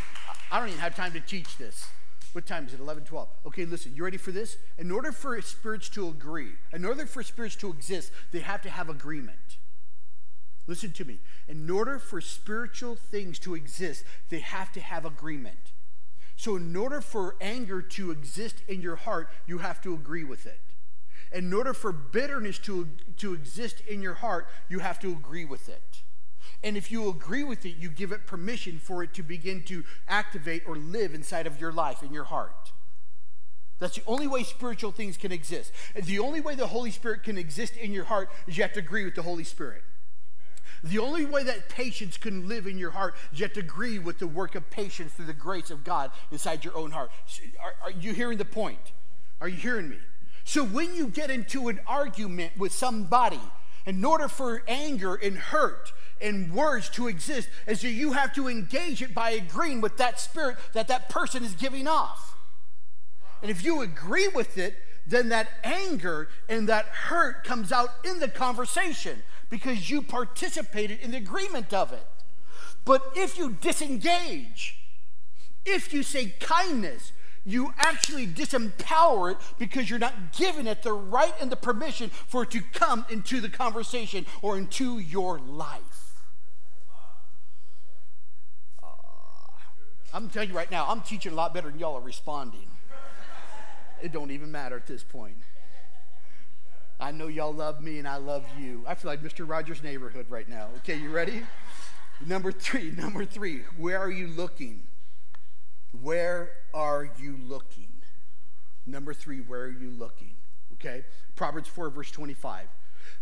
[0.51, 1.87] I don't even have time to teach this.
[2.33, 2.81] What time is it?
[2.81, 3.29] 11, 12.
[3.45, 4.57] Okay, listen, you ready for this?
[4.79, 8.71] In order for spirits to agree, in order for spirits to exist, they have to
[8.71, 9.59] have agreement.
[10.67, 11.19] Listen to me.
[11.47, 15.73] In order for spiritual things to exist, they have to have agreement.
[16.37, 20.47] So, in order for anger to exist in your heart, you have to agree with
[20.47, 20.63] it.
[21.33, 25.69] In order for bitterness to, to exist in your heart, you have to agree with
[25.69, 26.01] it.
[26.63, 29.85] And if you agree with it, you give it permission for it to begin to
[30.09, 32.73] activate or live inside of your life, in your heart.
[33.79, 35.71] That's the only way spiritual things can exist.
[35.95, 38.81] The only way the Holy Spirit can exist in your heart is you have to
[38.81, 39.83] agree with the Holy Spirit.
[40.83, 43.99] The only way that patience can live in your heart is you have to agree
[43.99, 47.11] with the work of patience through the grace of God inside your own heart.
[47.63, 48.93] Are, are you hearing the point?
[49.41, 49.99] Are you hearing me?
[50.45, 53.41] So when you get into an argument with somebody,
[53.85, 58.49] in order for anger and hurt and words to exist, is that you have to
[58.49, 62.37] engage it by agreeing with that spirit that that person is giving off.
[63.43, 64.75] And if you agree with it,
[65.07, 71.13] then that anger and that hurt comes out in the conversation because you participated in
[71.13, 72.07] the agreement of it.
[72.85, 74.77] But if you disengage,
[75.65, 77.13] if you say kindness,
[77.45, 82.43] you actually disempower it because you're not giving it the right and the permission for
[82.43, 86.15] it to come into the conversation or into your life.
[88.83, 88.89] Uh,
[90.13, 92.69] I'm telling you right now, I'm teaching a lot better than y'all are responding.
[94.03, 95.37] It don't even matter at this point.
[96.99, 98.85] I know y'all love me and I love you.
[98.87, 99.49] I feel like Mr.
[99.49, 100.69] Rogers' neighborhood right now.
[100.79, 101.43] Okay, you ready?
[102.25, 104.85] Number three, number three, where are you looking?
[106.01, 107.89] Where are you looking?
[108.87, 110.35] Number three, where are you looking?
[110.75, 112.69] Okay, Proverbs 4, verse 25.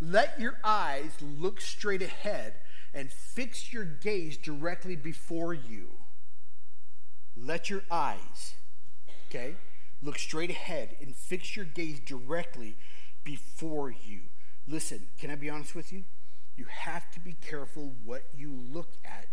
[0.01, 2.55] Let your eyes look straight ahead
[2.93, 5.89] and fix your gaze directly before you.
[7.37, 8.55] Let your eyes,
[9.29, 9.55] okay,
[10.03, 12.77] look straight ahead and fix your gaze directly
[13.25, 14.21] before you.
[14.67, 16.05] Listen, can I be honest with you?
[16.57, 19.27] You have to be careful what you look at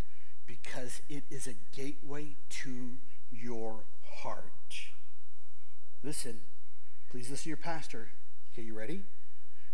[0.48, 2.98] because it is a gateway to
[3.32, 3.84] your
[4.24, 4.52] heart.
[6.04, 6.42] Listen,
[7.10, 8.10] please listen to your pastor.
[8.54, 9.02] Okay, you ready?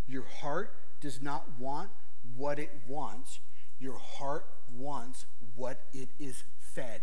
[0.06, 1.90] Your heart does not want
[2.36, 3.40] what it wants,
[3.78, 7.00] your heart wants what it is fed.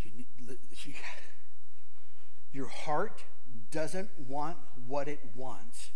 [0.00, 0.31] You need, you,
[2.52, 3.24] your heart
[3.70, 5.90] doesn't want what it wants.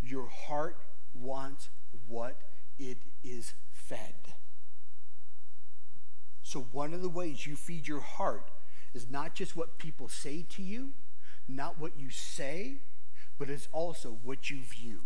[0.00, 0.78] Your heart
[1.14, 1.68] wants
[2.06, 2.38] what
[2.78, 4.14] it is fed.
[6.42, 8.50] So, one of the ways you feed your heart
[8.94, 10.92] is not just what people say to you,
[11.48, 12.76] not what you say,
[13.38, 15.00] but it's also what you view.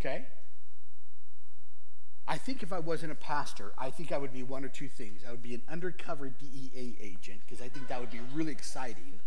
[0.00, 0.26] Okay?
[2.26, 4.88] I think if I wasn't a pastor, I think I would be one or two
[4.88, 5.22] things.
[5.26, 9.20] I would be an undercover DEA agent because I think that would be really exciting.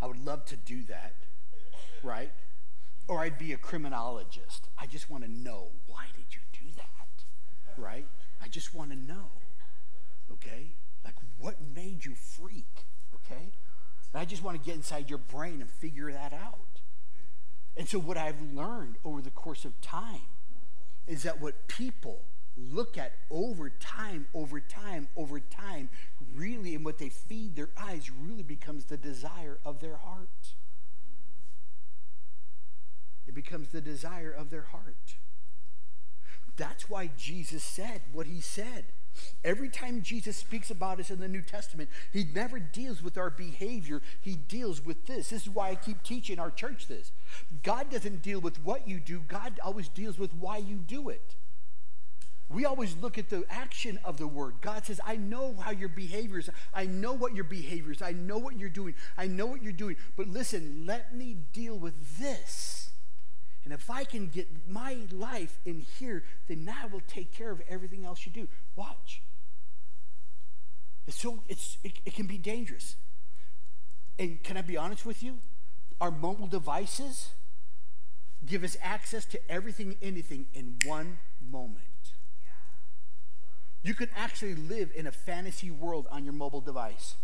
[0.00, 1.14] I would love to do that,
[2.02, 2.30] right?
[3.08, 4.68] Or I'd be a criminologist.
[4.78, 8.06] I just want to know why did you do that, right?
[8.42, 9.30] I just want to know,
[10.32, 10.72] okay?
[11.04, 13.52] Like what made you freak, okay?
[14.12, 16.58] And I just want to get inside your brain and figure that out.
[17.76, 20.20] And so what I've learned over the course of time
[21.08, 22.20] is that what people
[22.56, 25.88] look at over time, over time, over time,
[26.34, 30.54] really, and what they feed their eyes really becomes the desire of their heart.
[33.26, 35.16] It becomes the desire of their heart.
[36.56, 38.86] That's why Jesus said what he said.
[39.44, 43.30] Every time Jesus speaks about us in the New Testament, he never deals with our
[43.30, 44.02] behavior.
[44.20, 45.30] He deals with this.
[45.30, 47.12] This is why I keep teaching our church this.
[47.62, 51.36] God doesn't deal with what you do, God always deals with why you do it.
[52.50, 54.54] We always look at the action of the word.
[54.62, 56.48] God says, I know how your behavior is.
[56.72, 58.00] I know what your behavior is.
[58.00, 59.96] I know what you're doing, I know what you're doing.
[60.16, 62.87] But listen, let me deal with this.
[63.64, 67.60] And if I can get my life in here, then I will take care of
[67.68, 68.48] everything else you do.
[68.76, 69.22] Watch.
[71.06, 72.96] It's so it's it, it can be dangerous.
[74.18, 75.38] And can I be honest with you?
[76.00, 77.30] Our mobile devices
[78.46, 81.84] give us access to everything, anything in one moment.
[83.82, 87.14] You can actually live in a fantasy world on your mobile device.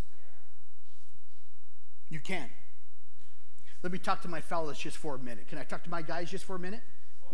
[2.09, 2.49] You can.
[3.85, 5.47] Let me talk to my fellas just for a minute.
[5.47, 6.81] Can I talk to my guys just for a minute?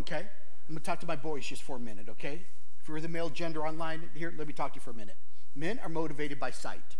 [0.01, 0.17] Okay?
[0.17, 2.41] I'm going to talk to my boys just for a minute, okay?
[2.81, 5.15] If you're the male gender online here, let me talk to you for a minute.
[5.55, 6.97] Men are motivated by sight.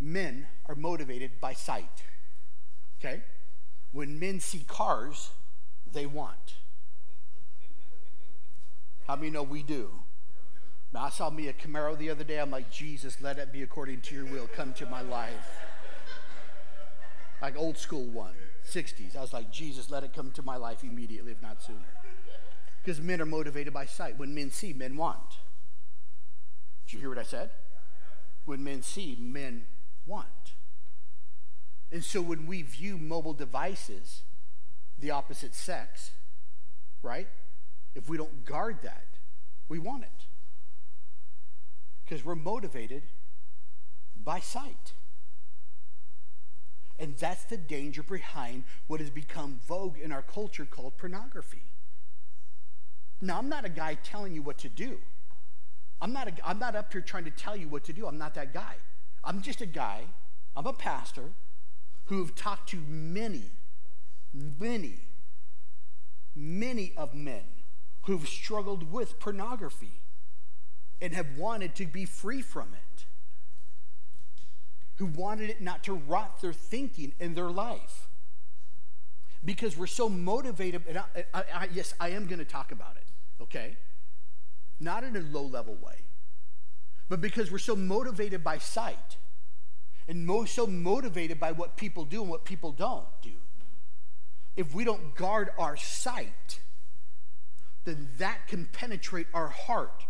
[0.00, 2.02] Men are motivated by sight.
[2.98, 3.24] Okay?
[3.92, 5.28] When men see cars,
[5.92, 6.54] they want.
[9.06, 9.90] How many know we do?
[10.94, 12.40] Now, I saw me a Camaro the other day.
[12.40, 14.46] I'm like, Jesus, let it be according to your will.
[14.46, 15.71] Come to my life.
[17.42, 18.34] Like old school one,
[18.70, 19.16] 60s.
[19.16, 21.80] I was like, Jesus, let it come to my life immediately, if not sooner.
[22.82, 24.16] Because men are motivated by sight.
[24.16, 25.38] When men see, men want.
[26.86, 27.50] Did you hear what I said?
[28.44, 29.64] When men see, men
[30.06, 30.54] want.
[31.90, 34.22] And so when we view mobile devices,
[34.98, 36.12] the opposite sex,
[37.02, 37.28] right?
[37.94, 39.06] If we don't guard that,
[39.68, 40.26] we want it
[42.04, 43.02] because we're motivated
[44.16, 44.92] by sight.
[46.98, 51.62] And that's the danger behind what has become vogue in our culture called pornography.
[53.20, 54.98] Now, I'm not a guy telling you what to do.
[56.00, 58.06] I'm not, a, I'm not up here trying to tell you what to do.
[58.06, 58.74] I'm not that guy.
[59.24, 60.02] I'm just a guy,
[60.56, 61.30] I'm a pastor
[62.06, 63.50] who have talked to many,
[64.32, 64.98] many,
[66.34, 67.44] many of men
[68.06, 70.00] who've struggled with pornography
[71.00, 72.91] and have wanted to be free from it,
[74.96, 78.08] who wanted it not to rot their thinking and their life.
[79.44, 82.96] Because we're so motivated, and I, I, I, yes, I am going to talk about
[82.96, 83.76] it, okay?
[84.78, 85.96] Not in a low level way,
[87.08, 89.16] but because we're so motivated by sight
[90.06, 93.32] and mo- so motivated by what people do and what people don't do.
[94.56, 96.60] If we don't guard our sight,
[97.84, 100.04] then that can penetrate our heart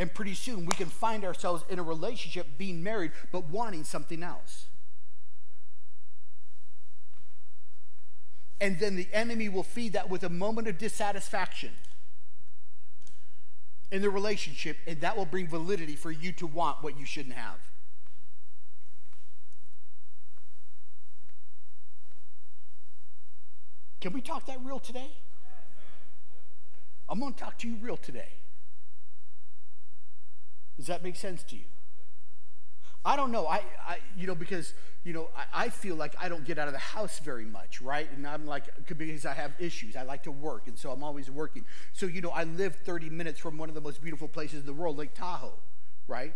[0.00, 4.22] and pretty soon we can find ourselves in a relationship being married but wanting something
[4.22, 4.64] else.
[8.62, 11.72] And then the enemy will feed that with a moment of dissatisfaction
[13.92, 17.34] in the relationship, and that will bring validity for you to want what you shouldn't
[17.34, 17.58] have.
[24.00, 25.10] Can we talk that real today?
[27.06, 28.39] I'm going to talk to you real today.
[30.80, 31.64] Does that make sense to you?
[33.04, 33.46] I don't know.
[33.46, 34.72] I, I you know, because,
[35.04, 37.82] you know, I, I, feel like I don't get out of the house very much,
[37.82, 38.10] right?
[38.10, 39.94] And I'm like, because I have issues.
[39.94, 41.66] I like to work, and so I'm always working.
[41.92, 44.66] So, you know, I live 30 minutes from one of the most beautiful places in
[44.66, 45.58] the world, Lake Tahoe,
[46.08, 46.34] right?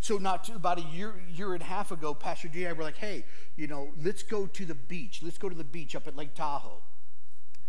[0.00, 2.72] So not too, about a year, year and a half ago, Pastor G and I
[2.72, 3.26] were like, hey,
[3.56, 5.20] you know, let's go to the beach.
[5.22, 6.80] Let's go to the beach up at Lake Tahoe.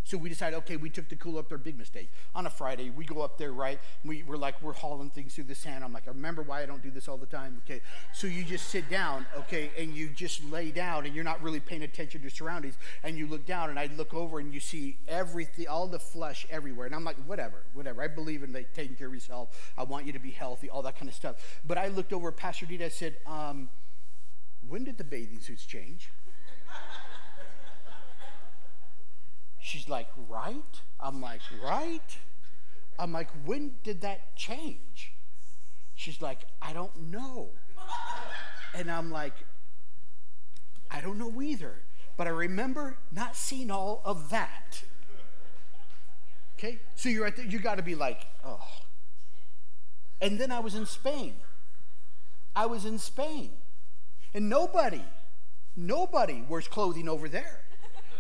[0.06, 2.12] So we decided, okay, we took the cooler up there, big mistake.
[2.36, 3.80] On a Friday, we go up there, right?
[4.04, 5.84] We, we're like, we're hauling things through the sand.
[5.84, 7.62] I'm like, I remember why I don't do this all the time.
[7.66, 7.82] Okay,
[8.14, 11.62] so you just sit down, okay, and you just lay down, and you're not really
[11.62, 12.76] paying attention to surroundings.
[13.04, 16.46] And you look down, and I look over, and you see everything, all the flesh
[16.50, 16.86] everywhere.
[16.86, 18.02] And I'm like, whatever, whatever.
[18.02, 19.72] I believe in like, taking care of yourself.
[19.78, 21.62] I want you to be healthy, all that kind of stuff.
[21.66, 22.86] But I looked over Pastor Dita.
[22.86, 23.70] I said, um,
[24.68, 26.10] when did the bathing suits change?
[29.64, 30.82] She's like, right?
[31.00, 32.18] I'm like, right?
[33.00, 35.14] I'm like, when did that change?
[35.96, 37.48] She's like, I don't know.
[38.76, 39.34] And I'm like,
[40.92, 41.76] I don't know either.
[42.18, 44.84] But I remember not seeing all of that.
[46.60, 46.80] Okay?
[46.96, 48.68] So you're at the, you got to be like, oh.
[50.22, 51.36] And then I was in Spain.
[52.54, 53.52] I was in Spain.
[54.34, 55.06] And nobody,
[55.78, 57.62] nobody wears clothing over there.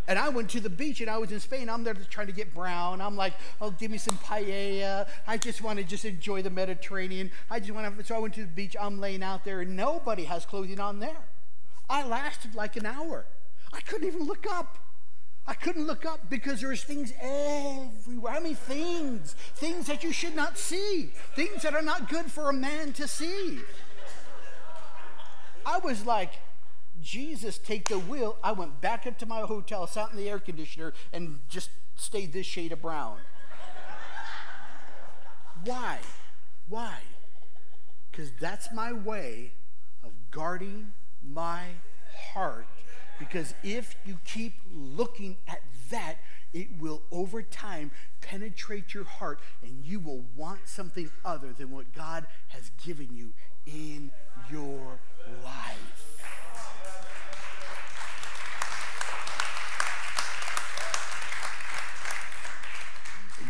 [0.08, 1.70] And I went to the beach and I was in Spain.
[1.70, 3.00] I'm there trying to get brown.
[3.00, 5.08] I'm like, oh, give me some paella.
[5.26, 7.32] I just want to just enjoy the Mediterranean.
[7.50, 8.04] I just want to.
[8.04, 8.76] So I went to the beach.
[8.80, 11.30] I'm laying out there and nobody has clothing on there.
[11.90, 13.26] I lasted like an hour.
[13.72, 14.78] I couldn't even look up.
[15.46, 18.34] I couldn't look up because there's things everywhere.
[18.34, 22.50] I mean, things, things that you should not see, things that are not good for
[22.50, 23.60] a man to see.
[25.66, 26.32] I was like,
[27.04, 30.40] Jesus take the wheel, I went back up to my hotel, sat in the air
[30.40, 33.18] conditioner, and just stayed this shade of brown.
[35.66, 36.00] Why?
[36.68, 37.00] Why?
[38.10, 39.52] Because that's my way
[40.04, 41.66] of guarding my
[42.34, 42.68] heart.
[43.20, 46.18] Because if you keep looking at that,
[46.54, 47.92] it will over time
[48.22, 53.34] penetrate your heart and you will want something other than what God has given you
[53.66, 54.12] in
[54.52, 55.00] your
[55.44, 56.13] life.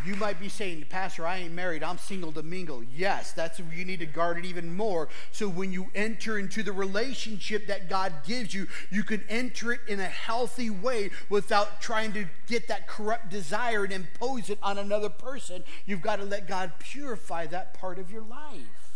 [0.06, 2.84] You might be saying, Pastor, I ain't married, I'm single to mingle.
[2.84, 5.08] Yes, that's you need to guard it even more.
[5.32, 9.80] So when you enter into the relationship that God gives you, you can enter it
[9.88, 14.78] in a healthy way without trying to get that corrupt desire and impose it on
[14.78, 15.64] another person.
[15.86, 18.92] You've got to let God purify that part of your life.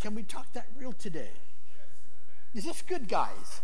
[0.00, 1.30] Can we talk that real today?
[2.52, 3.62] Is this good, guys?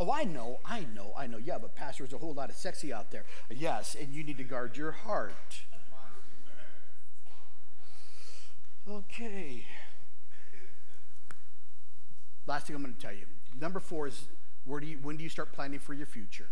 [0.00, 1.38] Oh, I know, I know, I know.
[1.38, 3.24] Yeah, but Pastor, there's a whole lot of sexy out there.
[3.48, 5.62] Yes, and you need to guard your heart.
[8.88, 9.64] Okay.
[12.46, 13.26] Last thing I'm going to tell you.
[13.58, 14.24] Number four is
[14.64, 16.48] where do you, when do you start planning for your future?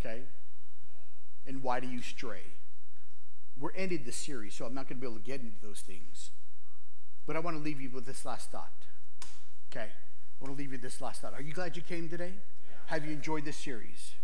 [0.00, 0.22] Okay?
[1.46, 2.42] And why do you stray?
[3.58, 5.80] We're ending the series, so I'm not going to be able to get into those
[5.80, 6.30] things.
[7.26, 8.86] But I want to leave you with this last thought.
[9.70, 9.90] Okay?
[10.40, 11.32] I want to leave you this last thought.
[11.32, 12.32] Are you glad you came today?
[12.86, 14.14] Have you enjoyed this series?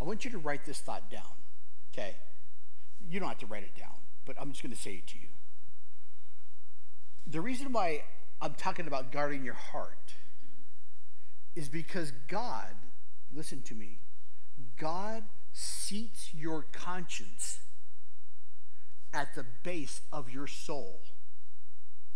[0.00, 1.22] I want you to write this thought down,
[1.92, 2.16] okay?
[3.08, 3.94] You don't have to write it down,
[4.26, 5.28] but I'm just going to say it to you.
[7.26, 8.04] The reason why
[8.40, 10.14] I'm talking about guarding your heart
[11.54, 12.74] is because God,
[13.32, 13.98] listen to me,
[14.78, 17.60] God seats your conscience
[19.12, 21.00] at the base of your soul.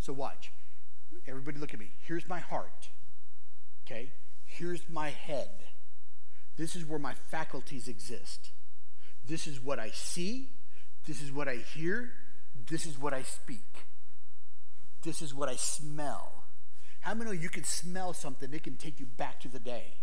[0.01, 0.51] So watch.
[1.27, 1.91] Everybody look at me.
[2.01, 2.89] Here's my heart.
[3.87, 4.11] Okay?
[4.45, 5.51] Here's my head.
[6.57, 8.51] This is where my faculties exist.
[9.25, 10.51] This is what I see.
[11.07, 12.13] This is what I hear.
[12.69, 13.87] This is what I speak.
[15.03, 16.45] This is what I smell.
[17.01, 19.95] How many of you can smell something that can take you back to the day?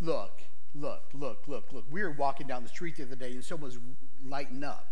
[0.00, 0.42] Look,
[0.74, 1.84] look, look, look, look.
[1.88, 3.78] We were walking down the street the other day and someone was
[4.24, 4.88] lighting up.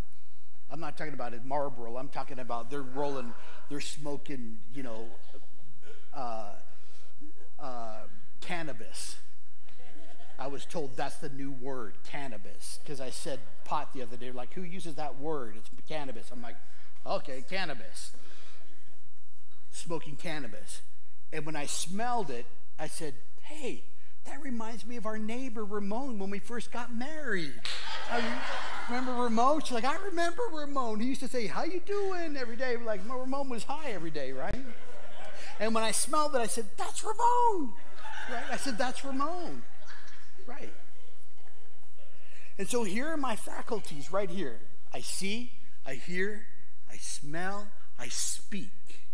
[0.72, 1.96] I'm not talking about it Marlboro.
[1.96, 3.34] I'm talking about they're rolling,
[3.68, 5.06] they're smoking, you know,
[6.14, 6.52] uh,
[7.58, 7.98] uh,
[8.40, 9.16] cannabis.
[10.38, 14.30] I was told that's the new word, cannabis, because I said pot the other day.
[14.30, 15.54] Like, who uses that word?
[15.56, 16.30] It's cannabis.
[16.32, 16.56] I'm like,
[17.04, 18.12] okay, cannabis.
[19.70, 20.80] Smoking cannabis.
[21.30, 22.46] And when I smelled it,
[22.78, 23.84] I said, hey,
[24.26, 27.54] that reminds me of our neighbor Ramon when we first got married.
[28.10, 28.22] I
[28.88, 29.62] remember Ramon?
[29.62, 31.00] She's like, I remember Ramon.
[31.00, 32.76] He used to say, How you doing every day?
[32.76, 34.56] Like Ramon was high every day, right?
[35.58, 37.72] And when I smelled it, I said, That's Ramon.
[38.30, 38.44] Right?
[38.50, 39.62] I said, That's Ramon.
[40.46, 40.72] Right.
[42.58, 44.60] And so here are my faculties right here.
[44.92, 45.52] I see,
[45.86, 46.46] I hear,
[46.90, 47.68] I smell,
[47.98, 49.06] I speak.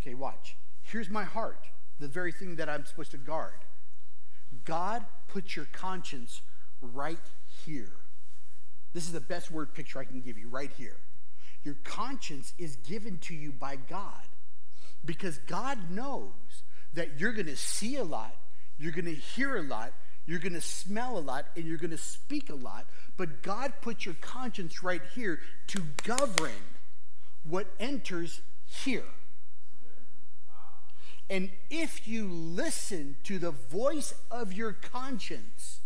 [0.00, 0.56] Okay, watch.
[0.82, 1.66] Here's my heart,
[1.98, 3.65] the very thing that I'm supposed to guard.
[4.64, 6.42] God put your conscience
[6.80, 7.18] right
[7.64, 7.92] here.
[8.92, 10.96] This is the best word picture I can give you right here.
[11.64, 14.24] Your conscience is given to you by God
[15.04, 16.30] because God knows
[16.94, 18.34] that you're going to see a lot,
[18.78, 19.92] you're going to hear a lot,
[20.26, 22.86] you're going to smell a lot, and you're going to speak a lot.
[23.16, 26.50] But God put your conscience right here to govern
[27.44, 29.04] what enters here.
[31.28, 35.80] And if you listen to the voice of your conscience,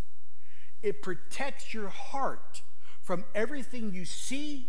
[0.83, 2.63] it protects your heart
[3.01, 4.69] from everything you see,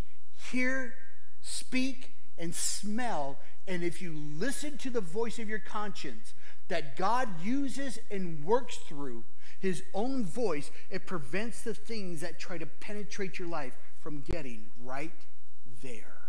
[0.51, 0.93] hear,
[1.41, 3.37] speak, and smell.
[3.67, 6.33] And if you listen to the voice of your conscience
[6.69, 9.25] that God uses and works through
[9.59, 14.71] his own voice, it prevents the things that try to penetrate your life from getting
[14.81, 15.11] right
[15.83, 16.21] there.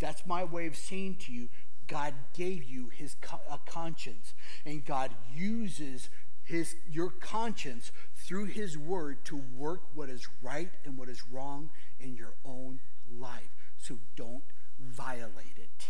[0.00, 1.48] That's my way of saying to you
[1.88, 3.16] God gave you his
[3.50, 4.34] a conscience,
[4.64, 6.10] and God uses
[6.44, 11.70] his your conscience through his word to work what is right and what is wrong
[11.98, 12.80] in your own
[13.10, 13.50] life.
[13.78, 14.44] So don't
[14.78, 15.88] violate it.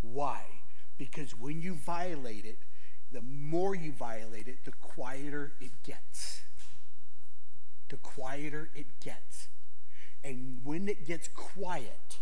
[0.00, 0.42] Why?
[0.98, 2.58] Because when you violate it,
[3.10, 6.42] the more you violate it, the quieter it gets.
[7.88, 9.48] The quieter it gets.
[10.24, 12.18] And when it gets quiet,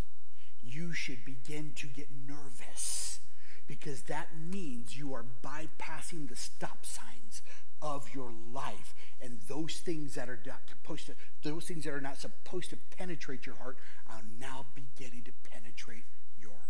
[0.62, 3.20] you should begin to get nervous
[3.66, 7.42] because that means you are bypassing the stop signs
[7.80, 8.94] of your life.
[9.22, 12.76] And those things that are not supposed to those things that are not supposed to
[12.96, 13.76] penetrate your heart
[14.08, 16.04] are now beginning to penetrate
[16.40, 16.61] your heart.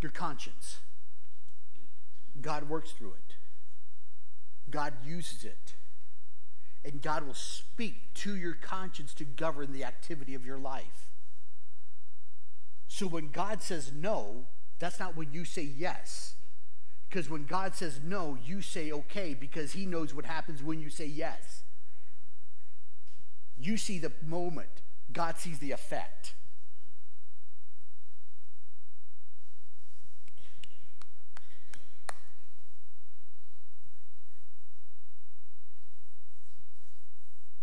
[0.00, 0.78] Your conscience.
[2.40, 3.34] God works through it.
[4.70, 5.74] God uses it.
[6.84, 11.10] And God will speak to your conscience to govern the activity of your life.
[12.88, 14.46] So when God says no,
[14.78, 16.34] that's not when you say yes.
[17.08, 20.90] Because when God says no, you say okay because He knows what happens when you
[20.90, 21.62] say yes.
[23.58, 26.34] You see the moment, God sees the effect.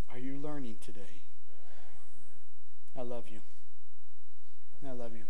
[0.09, 1.21] Are you learning today?
[2.97, 3.39] I love you.
[4.88, 5.23] I love you.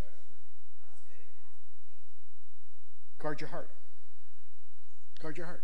[3.20, 3.70] Guard your heart.
[5.22, 5.64] Guard your heart.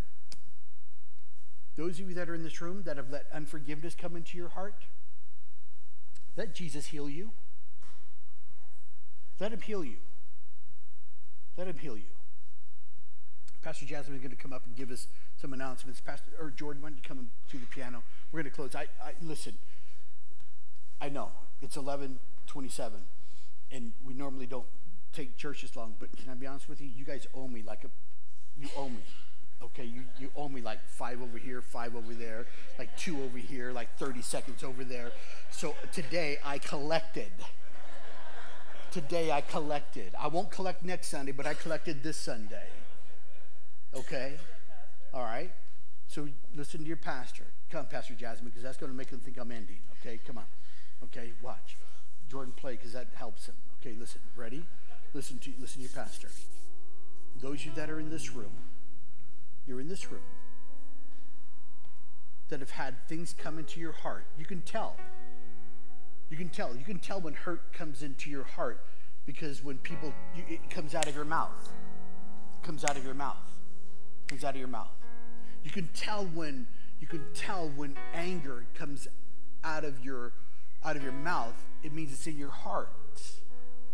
[1.76, 4.50] Those of you that are in this room that have let unforgiveness come into your
[4.50, 4.86] heart,
[6.38, 7.32] let Jesus heal you.
[9.40, 9.98] Let him heal you.
[11.58, 12.04] Let him heal you.
[13.62, 15.08] Pastor Jasmine is going to come up and give us
[15.42, 16.00] some announcements.
[16.00, 18.04] Pastor or Jordan, why don't you come to the piano?
[18.32, 18.76] We're going to close.
[18.76, 19.54] I, I listen.
[21.02, 21.30] I know
[21.62, 23.00] it's eleven twenty-seven,
[23.72, 24.66] and we normally don't
[25.14, 25.96] take church this long.
[26.00, 26.88] But can I be honest with you?
[26.88, 27.90] You guys owe me like a,
[28.58, 29.04] you owe me.
[29.62, 32.46] Okay, you, you owe me like five over here, five over there,
[32.78, 35.12] like two over here, like 30 seconds over there.
[35.52, 37.32] So today I collected.
[38.92, 40.16] Today I collected.
[40.18, 42.68] I won't collect next Sunday, but I collected this Sunday.
[43.94, 44.36] Okay?
[45.14, 45.52] All right?
[46.08, 47.44] So listen to your pastor.
[47.70, 49.80] Come, Pastor Jasmine, because that's going to make them think I'm ending.
[50.00, 50.20] Okay?
[50.26, 50.46] Come on.
[51.04, 51.34] Okay?
[51.42, 51.78] Watch.
[52.30, 53.56] Jordan, play because that helps him.
[53.82, 54.22] Okay, listen.
[54.36, 54.64] Ready?
[55.14, 56.30] Listen to listen to your pastor.
[57.42, 58.52] Those of you that are in this room,
[59.66, 60.22] you're in this room,
[62.50, 64.96] that have had things come into your heart, you can tell.
[66.30, 66.76] You can tell.
[66.76, 68.84] You can tell when hurt comes into your heart
[69.26, 71.70] because when people, you, it comes out of your mouth.
[72.62, 73.38] It comes out of your mouth.
[74.26, 74.88] It comes out of your mouth.
[75.64, 76.68] You can tell when
[77.00, 79.08] you can tell when anger comes
[79.64, 80.34] out of your
[80.84, 81.56] out of your mouth.
[81.84, 82.90] It means it's in your heart.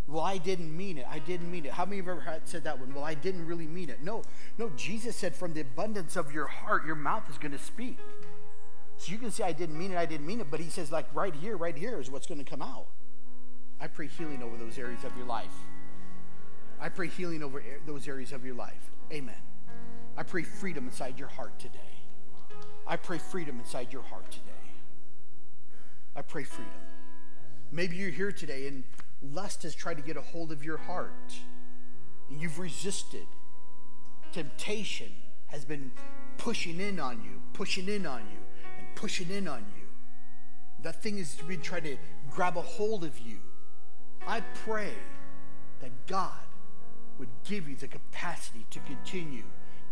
[0.07, 1.05] Well, I didn't mean it.
[1.09, 1.71] I didn't mean it.
[1.71, 2.93] How many of you ever said that one?
[2.93, 4.03] Well, I didn't really mean it.
[4.03, 4.21] No,
[4.57, 4.69] no.
[4.75, 7.97] Jesus said, from the abundance of your heart, your mouth is going to speak.
[8.97, 9.97] So you can say, I didn't mean it.
[9.97, 10.51] I didn't mean it.
[10.51, 12.85] But he says, like right here, right here is what's going to come out.
[13.81, 15.53] I pray healing over those areas of your life.
[16.79, 18.91] I pray healing over those areas of your life.
[19.11, 19.35] Amen.
[20.17, 21.79] I pray freedom inside your heart today.
[22.87, 24.54] I pray freedom inside your heart today.
[26.15, 26.71] I pray freedom.
[27.71, 28.83] Maybe you're here today and
[29.21, 31.35] lust has tried to get a hold of your heart
[32.29, 33.25] and you've resisted.
[34.31, 35.09] Temptation
[35.47, 35.91] has been
[36.37, 38.37] pushing in on you, pushing in on you,
[38.77, 39.87] and pushing in on you.
[40.83, 41.97] That thing has been trying to
[42.29, 43.37] grab a hold of you.
[44.27, 44.93] I pray
[45.81, 46.31] that God
[47.17, 49.43] would give you the capacity to continue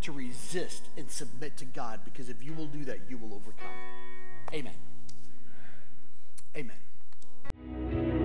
[0.01, 3.41] to resist and submit to God because if you will do that, you will
[6.55, 8.22] Amen.